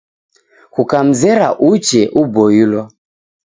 [0.73, 2.83] Kukamzera uchee uboilwa.